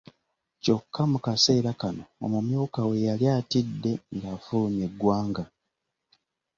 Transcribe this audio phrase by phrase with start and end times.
[0.63, 5.43] Kyokka mu kaseera kano omumyuka we yali atidde ng'afulumye eggwanga.